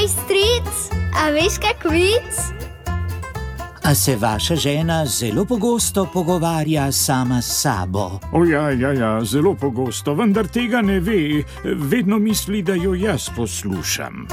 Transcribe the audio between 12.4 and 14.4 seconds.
da jo jaz poslušam.